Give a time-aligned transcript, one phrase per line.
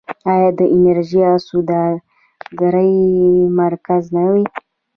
[0.31, 2.97] آیا د انرژۍ او سوداګرۍ
[3.59, 4.43] مرکز نه وي؟